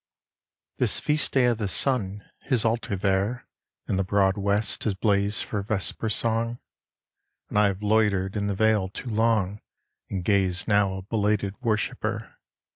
[0.79, 3.47] This feast day of the sun, his altar there
[3.87, 6.57] In the broad west has blazed for vesper song;
[7.49, 9.61] And I have loitered in the vale too long
[10.09, 12.39] And gaze now a belated worshipper.